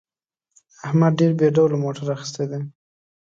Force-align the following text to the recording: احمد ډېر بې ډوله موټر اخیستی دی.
احمد 0.85 1.11
ډېر 1.19 1.31
بې 1.39 1.47
ډوله 1.55 1.77
موټر 1.83 2.05
اخیستی 2.15 2.45
دی. 2.51 2.59